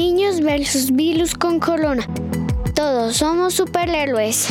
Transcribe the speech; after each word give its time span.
Niños 0.00 0.40
versus 0.40 0.90
virus 0.92 1.34
con 1.34 1.60
corona. 1.60 2.06
Todos 2.74 3.18
somos 3.18 3.52
superhéroes. 3.52 4.48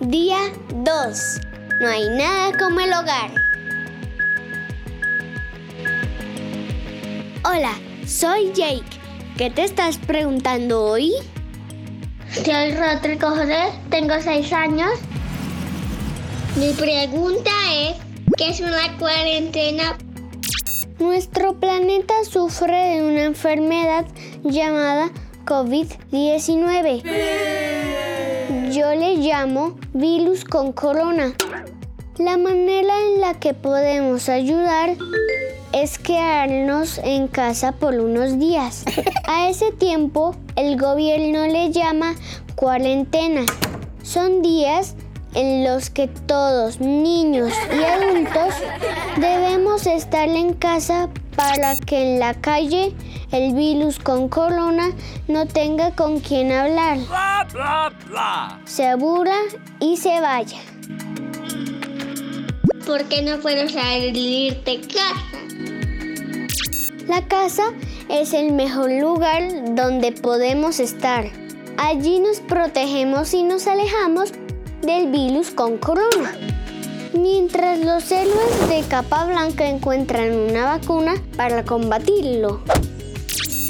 Día 0.00 0.38
2. 0.74 1.40
No 1.80 1.88
hay 1.88 2.08
nada 2.08 2.58
como 2.58 2.80
el 2.80 2.92
hogar. 2.92 3.30
Hola, 7.44 7.78
soy 8.04 8.50
Jake. 8.52 8.82
¿Qué 9.38 9.48
te 9.48 9.62
estás 9.62 9.96
preguntando 9.98 10.82
hoy? 10.82 11.12
Soy 12.32 12.72
Rodrigo 12.72 13.30
José, 13.30 13.70
tengo 13.90 14.14
6 14.20 14.52
años. 14.52 14.90
Mi 16.56 16.72
pregunta 16.72 17.52
es, 17.72 17.94
¿qué 18.36 18.48
es 18.48 18.58
una 18.58 18.98
cuarentena? 18.98 19.96
Nuestro 20.98 21.54
planeta 21.54 22.14
sufre 22.24 22.94
de 22.94 23.02
una 23.02 23.24
enfermedad 23.24 24.06
llamada 24.44 25.10
COVID-19. 25.44 27.02
Yo 28.70 28.94
le 28.94 29.16
llamo 29.16 29.76
virus 29.92 30.44
con 30.44 30.72
corona. 30.72 31.34
La 32.18 32.36
manera 32.36 32.94
en 33.08 33.20
la 33.20 33.34
que 33.34 33.54
podemos 33.54 34.28
ayudar 34.28 34.96
es 35.72 35.98
quedarnos 35.98 36.98
en 36.98 37.26
casa 37.26 37.72
por 37.72 37.94
unos 37.94 38.38
días. 38.38 38.84
A 39.26 39.48
ese 39.48 39.72
tiempo 39.72 40.36
el 40.54 40.78
gobierno 40.78 41.48
le 41.48 41.72
llama 41.72 42.14
cuarentena. 42.54 43.44
Son 44.04 44.42
días 44.42 44.94
en 45.34 45.64
los 45.64 45.90
que 45.90 46.06
todos, 46.06 46.80
niños 46.80 47.52
y 47.72 47.82
adultos, 47.82 48.54
debemos 49.74 49.86
estar 49.86 50.28
en 50.28 50.54
casa 50.54 51.08
para 51.34 51.74
que 51.76 52.14
en 52.14 52.20
la 52.20 52.34
calle 52.34 52.94
el 53.32 53.54
virus 53.54 53.98
con 53.98 54.28
corona 54.28 54.90
no 55.26 55.46
tenga 55.46 55.94
con 55.96 56.20
quien 56.20 56.52
hablar. 56.52 56.98
Se 58.66 58.86
aburra 58.86 59.36
y 59.80 59.96
se 59.96 60.20
vaya. 60.20 60.58
¿Por 62.86 63.04
qué 63.04 63.22
no 63.22 63.38
puedo 63.38 63.68
salir 63.68 64.62
de 64.64 64.80
casa? 64.80 65.14
La 67.08 67.26
casa 67.26 67.64
es 68.08 68.32
el 68.32 68.52
mejor 68.52 68.92
lugar 68.92 69.74
donde 69.74 70.12
podemos 70.12 70.78
estar. 70.78 71.24
Allí 71.78 72.20
nos 72.20 72.40
protegemos 72.40 73.34
y 73.34 73.42
nos 73.42 73.66
alejamos 73.66 74.32
del 74.82 75.10
virus 75.10 75.50
con 75.50 75.78
corona. 75.78 76.53
Mientras 77.24 77.78
los 77.78 78.12
héroes 78.12 78.68
de 78.68 78.82
capa 78.86 79.24
blanca 79.24 79.66
encuentran 79.66 80.30
una 80.36 80.76
vacuna 80.76 81.14
para 81.38 81.64
combatirlo. 81.64 82.60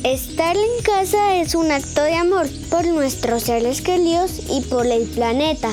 Estar 0.02 0.56
en 0.56 0.82
casa 0.82 1.36
es 1.36 1.54
un 1.54 1.70
acto 1.70 2.02
de 2.02 2.16
amor 2.16 2.48
por 2.68 2.84
nuestros 2.84 3.44
seres 3.44 3.80
queridos 3.80 4.40
y 4.50 4.62
por 4.62 4.86
el 4.86 5.06
planeta. 5.06 5.70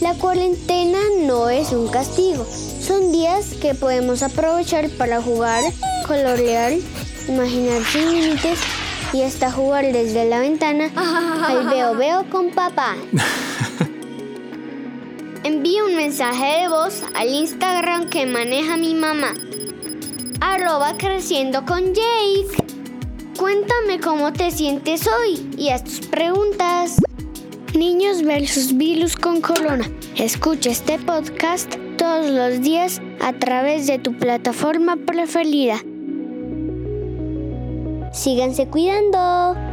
La 0.00 0.14
cuarentena 0.14 1.00
no 1.22 1.48
es 1.48 1.72
un 1.72 1.88
castigo, 1.88 2.46
son 2.80 3.10
días 3.10 3.54
que 3.60 3.74
podemos 3.74 4.22
aprovechar 4.22 4.88
para 4.90 5.20
jugar, 5.20 5.64
colorear, 6.06 6.74
imaginar 7.26 7.82
sin 7.86 8.08
límites 8.12 8.60
y 9.12 9.22
hasta 9.22 9.50
jugar 9.50 9.92
desde 9.92 10.26
la 10.26 10.38
ventana 10.38 10.92
al 11.44 11.68
veo 11.70 11.96
veo 11.96 12.30
con 12.30 12.50
papá. 12.50 12.94
Envíe 15.42 15.80
un 15.80 15.96
mensaje 15.96 16.60
de 16.60 16.68
voz 16.68 17.02
al 17.14 17.28
Instagram 17.28 18.10
que 18.10 18.26
maneja 18.26 18.76
mi 18.76 18.94
mamá. 18.94 19.32
Arroba 20.42 20.98
creciendo 20.98 21.64
con 21.64 21.94
Jake. 21.94 22.74
Cuéntame 23.38 24.00
cómo 24.00 24.34
te 24.34 24.50
sientes 24.50 25.08
hoy 25.08 25.50
y 25.56 25.70
haz 25.70 25.84
tus 25.84 26.06
preguntas. 26.08 26.96
Niños 27.74 28.22
versus 28.22 28.76
virus 28.76 29.16
con 29.16 29.40
corona. 29.40 29.90
Escucha 30.16 30.70
este 30.70 30.98
podcast 30.98 31.74
todos 31.96 32.26
los 32.26 32.60
días 32.60 33.00
a 33.22 33.32
través 33.32 33.86
de 33.86 33.98
tu 33.98 34.12
plataforma 34.18 34.96
preferida. 34.96 35.78
Síganse 38.12 38.66
cuidando. 38.66 39.69